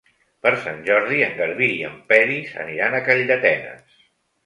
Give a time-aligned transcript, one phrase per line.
[0.45, 4.05] Per Sant Jordi en Garbí i en Peris aniran a Calldetenes.